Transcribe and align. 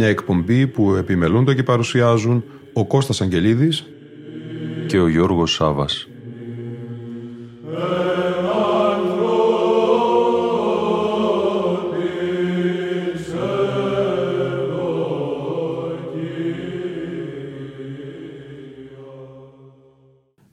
Μια 0.00 0.08
εκπομπή 0.08 0.66
που 0.66 0.94
επιμελούνται 0.94 1.54
και 1.54 1.62
παρουσιάζουν 1.62 2.44
ο 2.72 2.86
Κώστας 2.86 3.20
Αγγελίδης 3.20 3.86
και 4.86 4.98
ο 4.98 5.08
Γιώργος 5.08 5.52
Σάβας. 5.52 6.08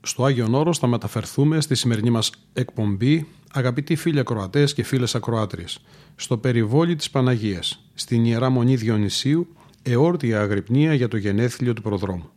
Στο 0.01 0.25
Άγιον 0.25 0.53
Όρος 0.53 0.77
θα 0.77 0.87
μεταφερθούμε 0.87 1.61
στη 1.61 1.75
σημερινή 1.75 2.09
μας 2.09 2.31
εκπομπή 2.53 3.27
αγαπητοί 3.53 3.95
φίλοι 3.95 4.19
ακροατές 4.19 4.73
και 4.73 4.83
φίλες 4.83 5.15
ακροάτριες 5.15 5.79
στο 6.15 6.37
περιβόλι 6.37 6.95
της 6.95 7.09
Παναγίας, 7.09 7.86
στην 7.99 8.25
Ιερά 8.25 8.49
Μονή 8.49 8.75
Διονυσίου, 8.75 9.47
εόρτια 9.83 10.41
αγρυπνία 10.41 10.93
για 10.93 11.07
το 11.07 11.17
γενέθλιο 11.17 11.73
του 11.73 11.81
προδρόμου. 11.81 12.29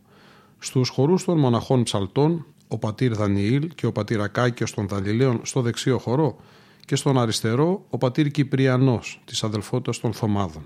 Στους 0.59 0.89
χορούς 0.89 1.23
των 1.23 1.39
μοναχών 1.39 1.83
ψαλτών, 1.83 2.45
ο 2.67 2.77
πατήρ 2.77 3.13
Δανιήλ 3.13 3.69
και 3.75 3.85
ο 3.85 3.91
πατήρ 3.91 4.21
Ακάκιος 4.21 4.73
των 4.73 4.87
Δαλιλαίων 4.87 5.39
στο 5.43 5.61
δεξίο 5.61 5.97
χορό 5.97 6.37
και 6.85 6.95
στον 6.95 7.19
αριστερό 7.19 7.85
ο 7.89 7.97
πατήρ 7.97 8.27
Κυπριανός 8.27 9.21
της 9.25 9.43
αδελφότητας 9.43 9.99
των 9.99 10.13
Θωμάδων. 10.13 10.63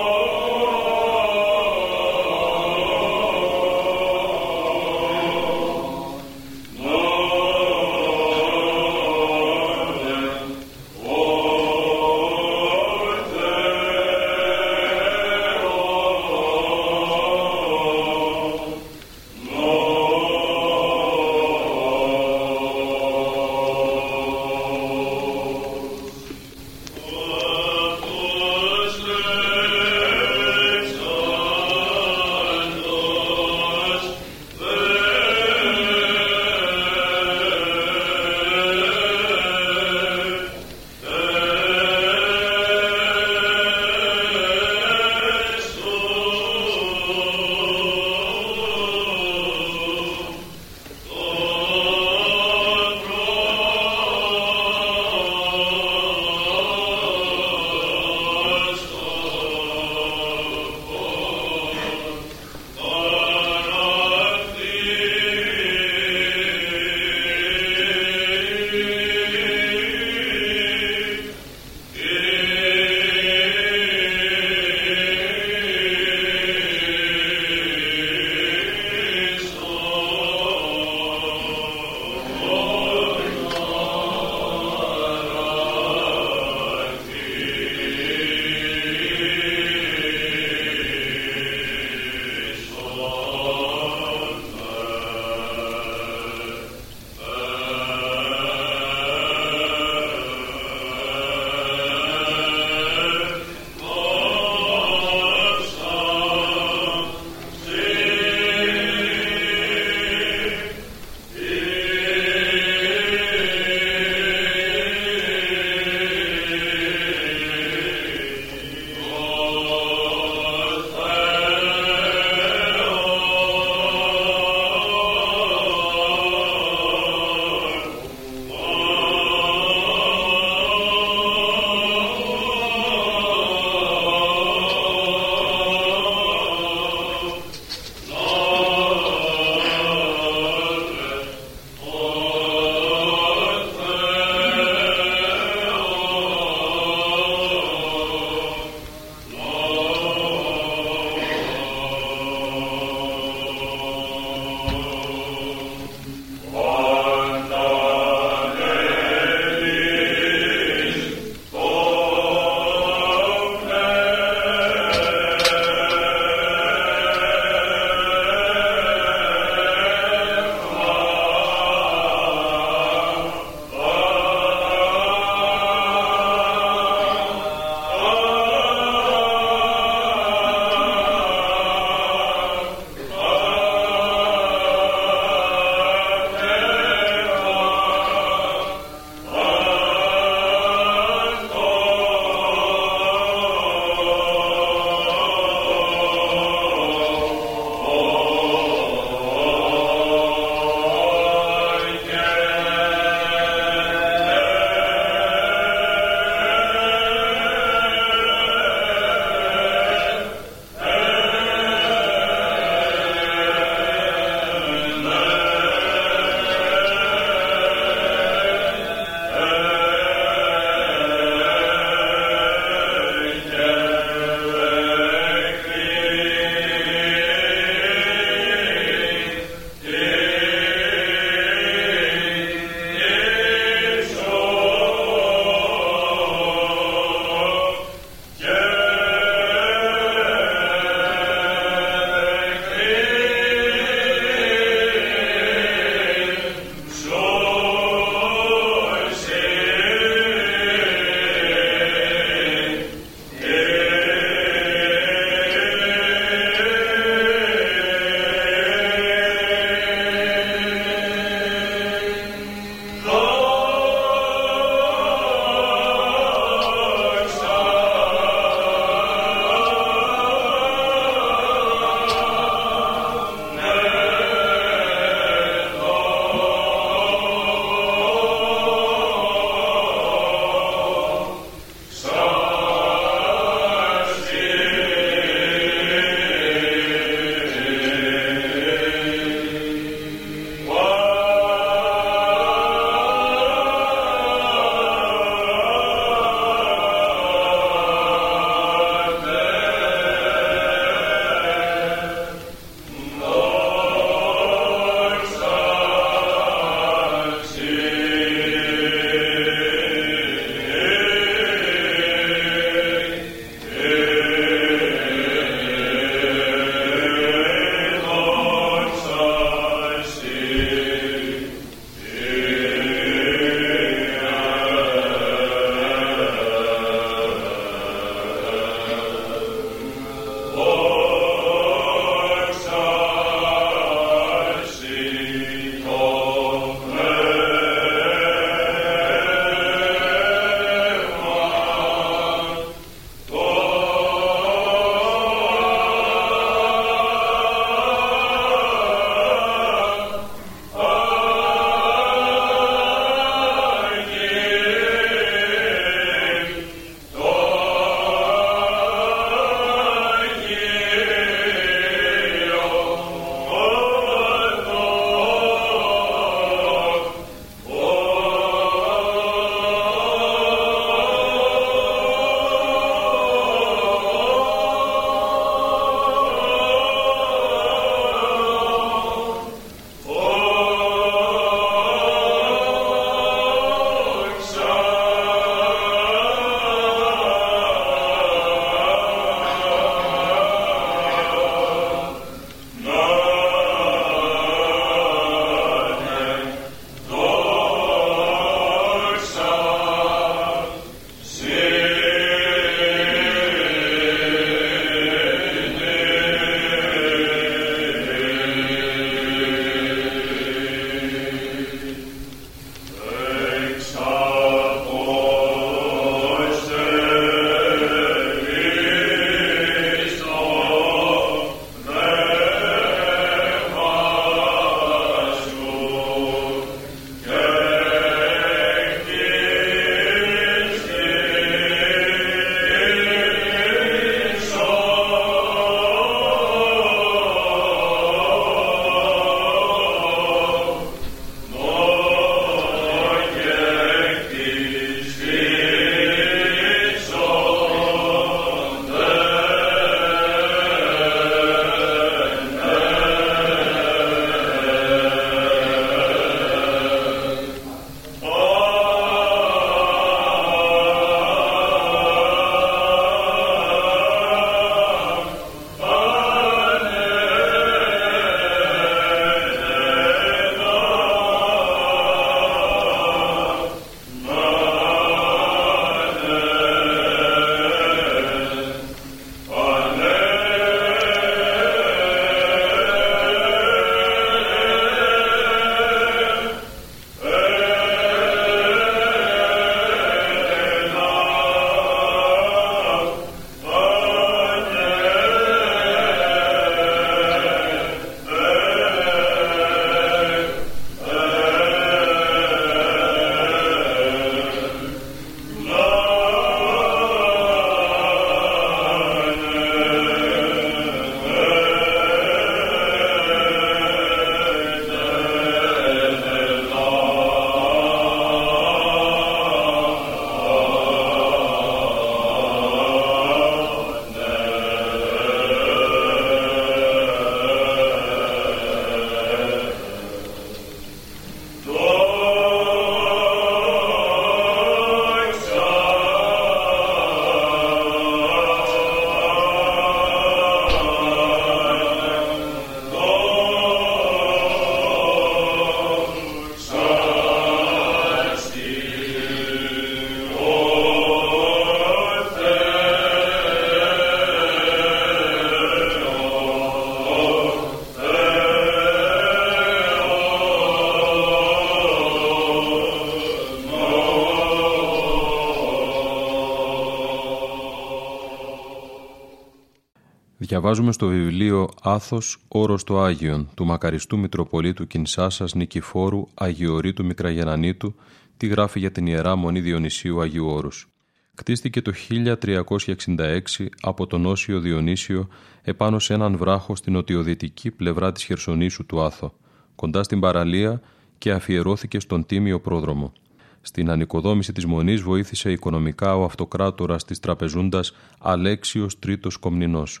Διαβάζουμε 570.70 570.94
στο 570.94 571.06
βιβλίο 571.06 571.68
«Άθος, 571.82 572.38
όρος 572.48 572.84
το 572.84 573.00
Άγιον» 573.00 573.48
του 573.54 573.64
μακαριστού 573.64 574.18
Μητροπολίτου 574.18 574.86
Κινσάσας 574.86 575.54
Νικηφόρου 575.54 576.26
Αγιορείτου 576.34 577.04
Μικραγενανίτου 577.04 577.94
τι 578.36 578.46
γράφει 578.46 578.78
για 578.78 578.92
την 578.92 579.06
Ιερά 579.06 579.36
Μονή 579.36 579.60
Διονυσίου 579.60 580.20
Αγίου 580.20 580.46
Όρους. 580.46 580.88
Κτίστηκε 581.34 581.82
το 581.82 581.92
1366 582.08 583.66
από 583.80 584.06
τον 584.06 584.26
Όσιο 584.26 584.60
Διονύσιο 584.60 585.28
επάνω 585.62 585.98
σε 585.98 586.14
έναν 586.14 586.36
βράχο 586.36 586.76
στην 586.76 586.96
οτιοδυτική 586.96 587.70
πλευρά 587.70 588.12
της 588.12 588.24
Χερσονήσου 588.24 588.86
του 588.86 589.02
Άθο, 589.02 589.34
κοντά 589.74 590.02
στην 590.02 590.20
παραλία 590.20 590.80
και 591.18 591.32
αφιερώθηκε 591.32 592.00
στον 592.00 592.26
Τίμιο 592.26 592.60
Πρόδρομο. 592.60 593.12
Στην 593.60 593.90
ανοικοδόμηση 593.90 594.52
της 594.52 594.66
Μονής 594.66 595.02
βοήθησε 595.02 595.52
οικονομικά 595.52 596.16
ο 596.16 596.24
αυτοκράτορας 596.24 597.04
της 597.04 597.20
τραπεζούντας 597.20 597.92
Αλέξιος 598.18 598.98
Τρίτος 598.98 599.36
Κομνηνός. 599.36 600.00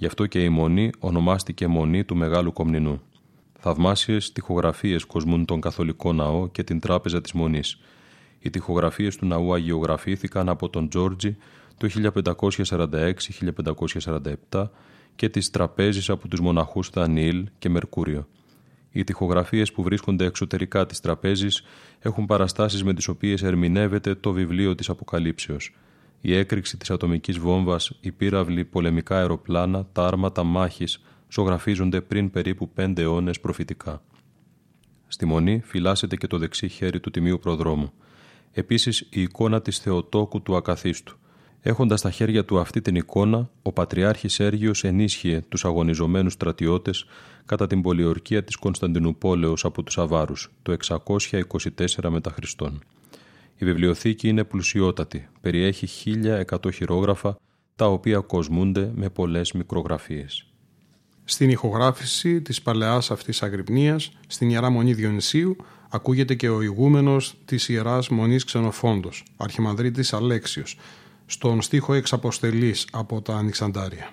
Γι' 0.00 0.06
αυτό 0.06 0.26
και 0.26 0.44
η 0.44 0.48
Μονή 0.48 0.90
ονομάστηκε 0.98 1.66
Μονή 1.66 2.04
του 2.04 2.16
Μεγάλου 2.16 2.52
Κομνηνού. 2.52 3.00
Θαυμάσιες 3.58 4.32
τοιχογραφίες 4.32 5.04
κοσμούν 5.04 5.44
τον 5.44 5.60
Καθολικό 5.60 6.12
Ναό 6.12 6.48
και 6.48 6.62
την 6.62 6.80
Τράπεζα 6.80 7.20
της 7.20 7.32
Μονής. 7.32 7.80
Οι 8.38 8.50
τοιχογραφίες 8.50 9.16
του 9.16 9.26
ναού 9.26 9.54
αγιογραφήθηκαν 9.54 10.48
από 10.48 10.68
τον 10.68 10.88
Τζόρτζι 10.88 11.36
το 11.76 11.88
1546-1547 14.50 14.68
και 15.16 15.28
τις 15.28 15.50
τραπέζεις 15.50 16.10
από 16.10 16.28
τους 16.28 16.40
μοναχούς 16.40 16.90
Δανιήλ 16.90 17.48
και 17.58 17.68
Μερκούριο. 17.68 18.26
Οι 18.90 19.04
τοιχογραφίες 19.04 19.72
που 19.72 19.82
βρίσκονται 19.82 20.24
εξωτερικά 20.24 20.86
της 20.86 21.00
τραπέζης 21.00 21.62
έχουν 21.98 22.26
παραστάσεις 22.26 22.84
με 22.84 22.94
τις 22.94 23.08
οποίες 23.08 23.42
ερμηνεύεται 23.42 24.14
το 24.14 24.32
βιβλίο 24.32 24.74
της 24.74 24.88
Αποκαλύψεως. 24.88 25.74
Η 26.20 26.36
έκρηξη 26.36 26.76
της 26.76 26.90
ατομικής 26.90 27.38
βόμβας, 27.38 27.92
οι 28.00 28.12
πύραυλοι, 28.12 28.64
πολεμικά 28.64 29.16
αεροπλάνα, 29.16 29.86
τα 29.92 30.06
άρματα 30.06 30.42
μάχης 30.42 31.02
ζωγραφίζονται 31.28 32.00
πριν 32.00 32.30
περίπου 32.30 32.68
πέντε 32.68 33.02
αιώνες 33.02 33.40
προφητικά. 33.40 34.02
Στη 35.06 35.24
μονή 35.26 35.60
φυλάσσεται 35.64 36.16
και 36.16 36.26
το 36.26 36.38
δεξί 36.38 36.68
χέρι 36.68 37.00
του 37.00 37.10
Τιμίου 37.10 37.38
Προδρόμου. 37.38 37.92
Επίσης 38.52 39.00
η 39.10 39.22
εικόνα 39.22 39.62
της 39.62 39.78
Θεοτόκου 39.78 40.42
του 40.42 40.56
Ακαθίστου. 40.56 41.16
Έχοντας 41.60 41.98
στα 41.98 42.10
χέρια 42.10 42.44
του 42.44 42.58
αυτή 42.58 42.80
την 42.80 42.94
εικόνα, 42.94 43.50
ο 43.62 43.72
Πατριάρχης 43.72 44.32
Σέργιος 44.32 44.84
ενίσχυε 44.84 45.44
τους 45.48 45.64
αγωνιζομένους 45.64 46.32
στρατιώτες 46.32 47.04
κατά 47.46 47.66
την 47.66 47.82
πολιορκία 47.82 48.44
της 48.44 48.56
Κωνσταντινούπολεως 48.56 49.64
από 49.64 49.82
τους 49.82 49.98
Αβάρους 49.98 50.50
το 50.62 50.72
624 50.72 52.08
μετά 52.08 52.30
Χριστόν. 52.30 52.82
Η 53.60 53.64
βιβλιοθήκη 53.64 54.28
είναι 54.28 54.44
πλουσιότατη, 54.44 55.28
περιέχει 55.40 55.88
1100 56.50 56.72
χειρόγραφα 56.72 57.36
τα 57.76 57.86
οποία 57.86 58.18
κοσμούνται 58.18 58.90
με 58.94 59.08
πολλές 59.08 59.52
μικρογραφίες. 59.52 60.46
Στην 61.24 61.50
ηχογράφηση 61.50 62.42
της 62.42 62.62
παλαιάς 62.62 63.10
αυτής 63.10 63.42
αγρυπνίας, 63.42 64.12
στην 64.26 64.50
Ιερά 64.50 64.70
Μονή 64.70 64.94
Διονυσίου, 64.94 65.56
ακούγεται 65.90 66.34
και 66.34 66.48
ο 66.48 66.62
ηγούμενος 66.62 67.34
της 67.44 67.68
Ιεράς 67.68 68.08
Μονής 68.08 68.44
Ξενοφόντος, 68.44 69.24
Αρχιμανδρίτης 69.36 70.12
Αλέξιος, 70.12 70.78
στον 71.26 71.62
στίχο 71.62 71.92
«Εξ 71.94 72.12
από 72.92 73.22
τα 73.22 73.36
Ανοιξαντάρια. 73.36 74.10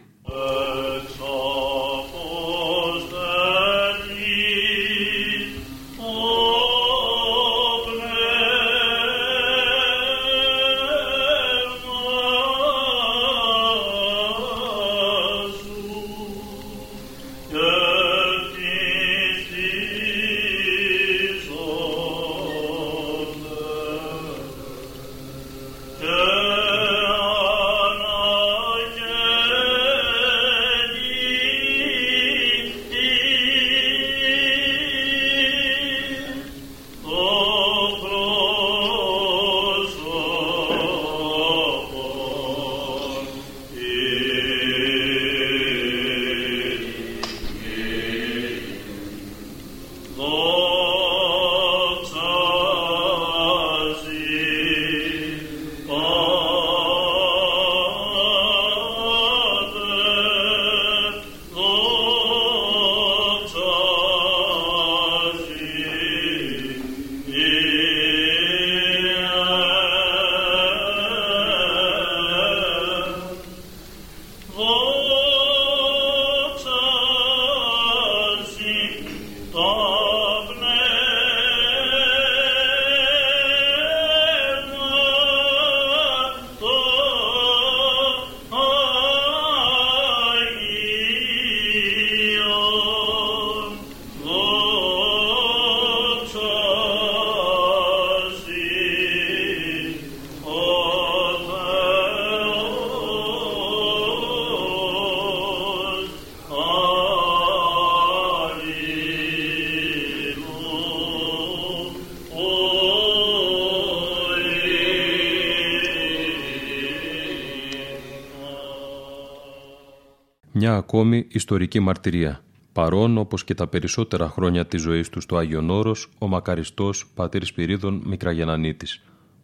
Ακόμη 120.88 121.26
ιστορική 121.30 121.80
μαρτυρία. 121.80 122.44
Παρόν, 122.74 123.18
όπως 123.18 123.44
και 123.44 123.54
τα 123.54 123.68
περισσότερα 123.68 124.30
χρόνια 124.30 124.66
της 124.66 124.82
ζωής 124.82 125.10
του 125.10 125.22
στο 125.22 125.38
Άγιον 125.38 125.70
Όρος, 125.70 126.10
ο 126.18 126.28
μακαριστός 126.28 127.08
πατήρ 127.14 127.46
Σπυρίδων 127.46 128.02
Μικραγενανίτης. 128.06 129.04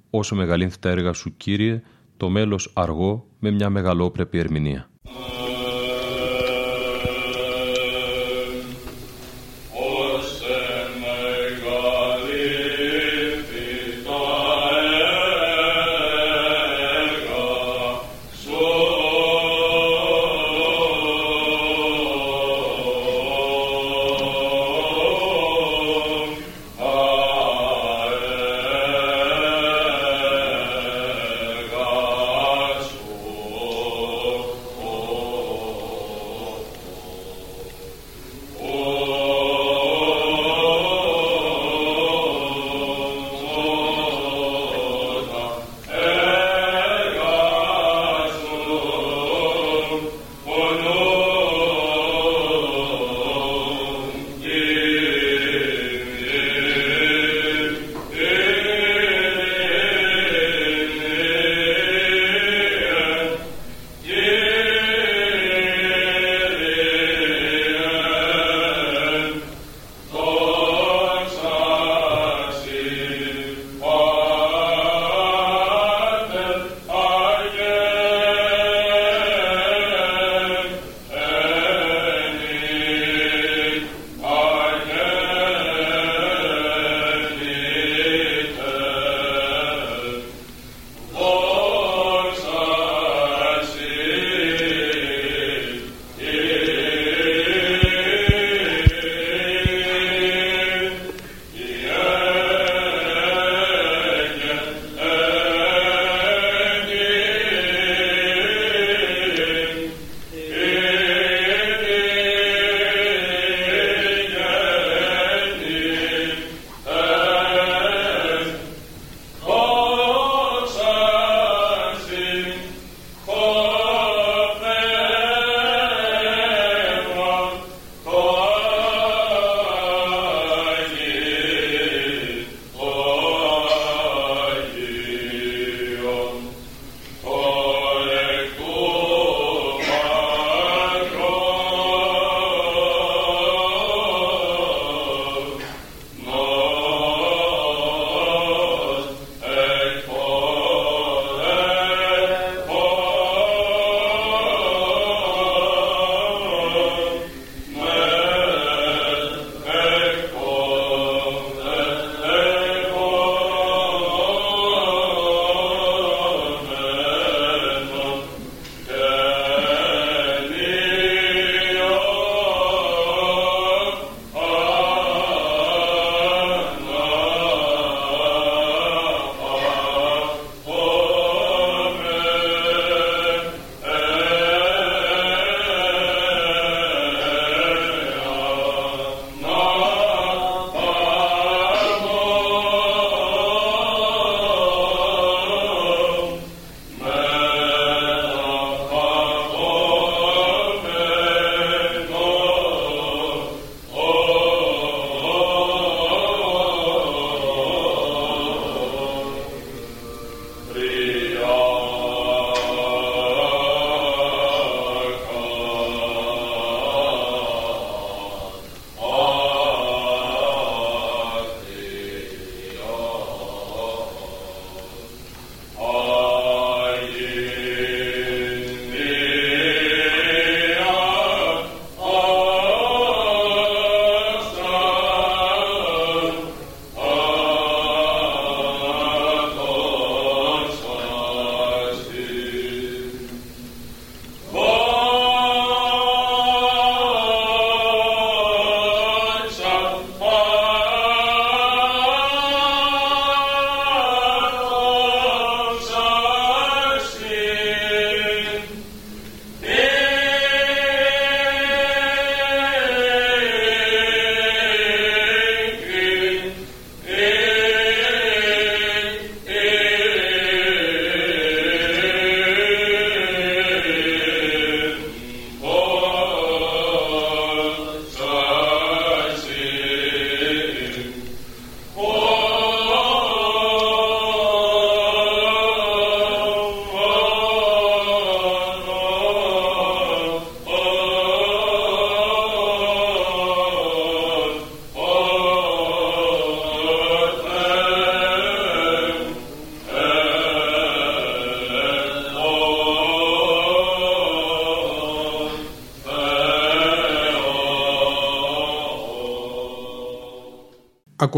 Όσο 0.10 0.36
μεγαλύνθη 0.36 0.80
τα 0.80 0.90
έργα 0.90 1.14
σου, 1.14 1.38
Κύριε, 1.38 1.82
το 2.18 2.30
μέλος 2.30 2.72
αργό 2.74 3.28
με 3.40 3.52
μια 3.52 3.70
μεγαλόπρεπη 3.70 4.38
ερμηνεία. 4.38 4.90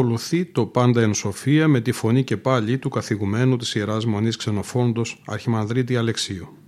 Ακολουθεί 0.01 0.45
το 0.45 0.65
πάντα 0.65 1.01
εν 1.01 1.13
σοφία 1.13 1.67
με 1.67 1.79
τη 1.79 1.91
φωνή 1.91 2.23
και 2.23 2.37
πάλι 2.37 2.77
του 2.77 2.89
καθηγουμένου 2.89 3.55
της 3.57 3.75
Ιεράς 3.75 4.05
Μονής 4.05 4.35
Ξενοφόντος 4.35 5.21
Αρχιμανδρίτη 5.25 5.95
Αλεξίου. 5.95 6.64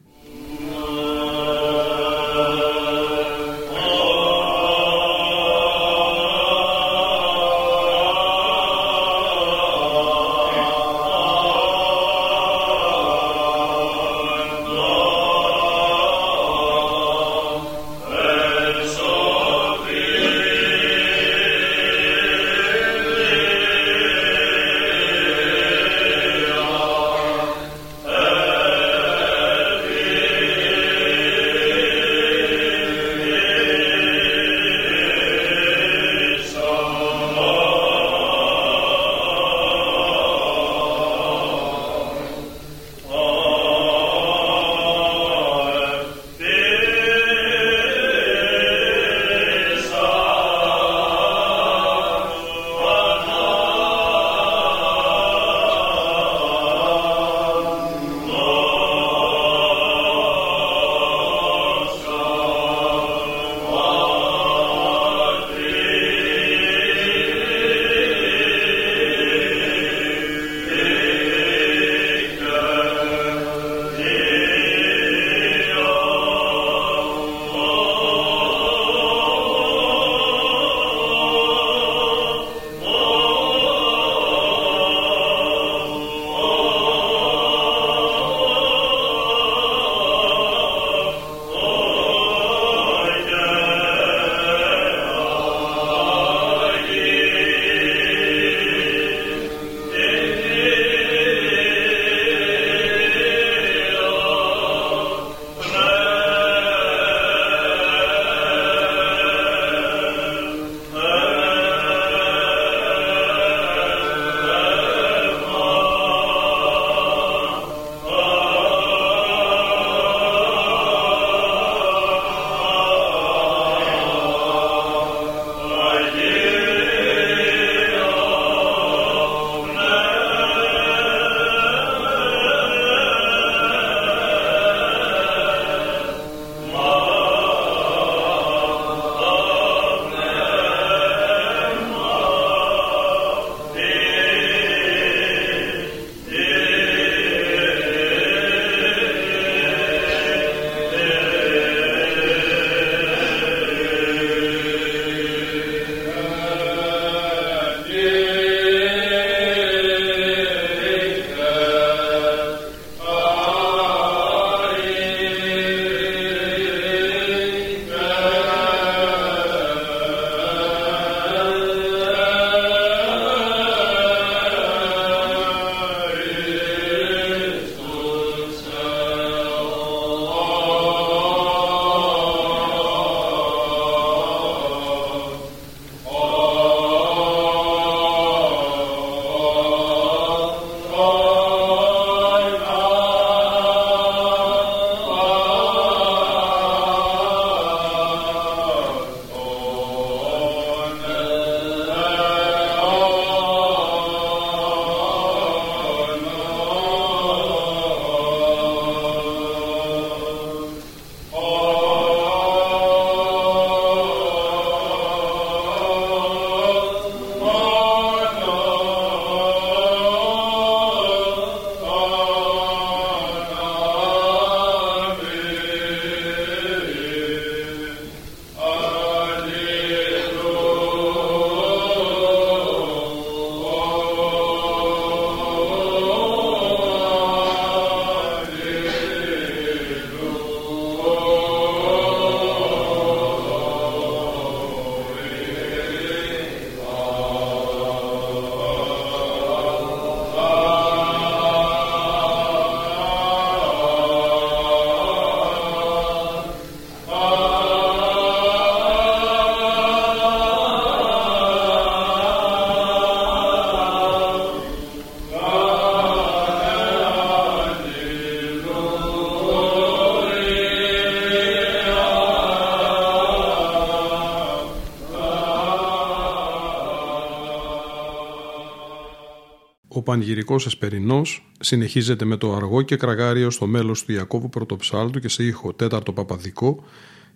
Πανηγυρικός 280.08 280.66
εσπερινός 280.66 281.50
συνεχίζεται 281.60 282.26
με 282.26 282.38
το 282.38 282.56
αργό 282.56 282.82
και 282.82 282.96
κραγάριο 282.96 283.50
στο 283.50 283.68
μέλος 283.68 284.06
του 284.06 284.12
Ιακώβου 284.12 284.50
Πρωτοψάλτου 284.50 285.20
και 285.20 285.30
σε 285.30 285.44
ήχο 285.44 285.74
τέταρτο 285.74 286.14
παπαδικό, 286.14 286.84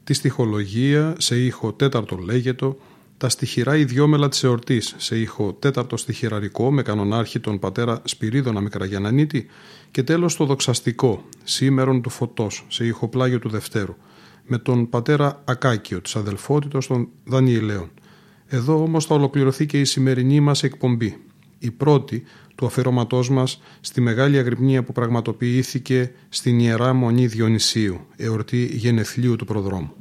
τη 0.04 0.14
στοιχολογία 0.14 1.16
σε 1.18 1.44
ήχο 1.44 1.74
τέταρτο 1.74 2.18
λέγετο, 2.18 2.78
τα 3.18 3.30
στοιχειρά 3.30 3.78
ιδιόμελα 3.78 4.30
της 4.30 4.44
εορτής 4.44 4.94
σε 4.98 5.20
ήχο 5.20 5.54
τέταρτο 5.54 5.98
στοιχειραρικό 5.98 6.72
με 6.72 6.82
κανονάρχη 6.82 7.40
τον 7.40 7.60
πατέρα 7.60 8.02
Σπυρίδωνα 8.04 8.62
Μικραγιανανίτη 8.62 9.46
και 9.92 10.04
τέλος 10.04 10.36
το 10.36 10.46
δοξαστικό 10.46 11.24
σήμερον 11.44 12.02
του 12.02 12.10
φωτός 12.10 12.66
σε 12.68 12.86
ήχο 12.86 13.08
πλάγιο 13.08 13.40
του 13.40 13.50
Δευτέρου 13.50 13.96
με 14.46 14.58
τον 14.58 14.90
πατέρα 14.90 15.42
Ακάκιο 15.46 16.02
της 16.02 16.16
αδελφότητος 16.16 16.88
των 16.88 17.10
Δανιηλαίων. 17.24 17.90
Εδώ 18.48 18.84
όμως 18.84 19.06
θα 19.06 19.16
ολοκληρωθεί 19.16 19.66
και 19.66 19.80
η 19.80 19.86
σημερινή 19.86 20.40
μας 20.40 20.64
εκπομπή, 20.64 21.18
η 21.62 21.72
πρώτη 21.72 22.24
του 22.56 22.66
αφιερώματός 22.66 23.30
μας 23.30 23.62
στη 23.82 24.02
μεγάλη 24.02 24.38
αγρυπνία 24.38 24.84
που 24.84 24.92
πραγματοποιήθηκε 24.92 26.12
στην 26.30 26.60
Ιερά 26.60 26.94
Μονή 26.94 27.28
Διονυσίου, 27.28 28.00
εορτή 28.16 28.66
γενεθλίου 28.66 29.36
του 29.36 29.46
προδρόμου. 29.46 29.92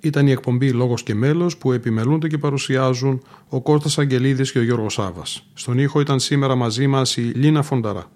Ήταν 0.00 0.26
η 0.26 0.30
εκπομπή 0.30 0.70
Λόγος 0.70 1.02
και 1.02 1.14
Μέλος 1.14 1.56
που 1.56 1.72
επιμελούνται 1.72 2.28
και 2.28 2.38
παρουσιάζουν 2.38 3.22
ο 3.48 3.60
Κώστας 3.60 3.98
Αγγελίδης 3.98 4.52
και 4.52 4.58
ο 4.58 4.62
Γιώργος 4.62 4.92
Σάβας. 4.92 5.46
Στον 5.54 5.78
ήχο 5.78 6.00
ήταν 6.00 6.20
σήμερα 6.20 6.54
μαζί 6.54 6.86
μας 6.86 7.16
η 7.16 7.20
Λίνα 7.20 7.62
Φονταρά. 7.62 8.10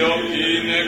διότι 0.00 0.38
είναι. 0.56 0.80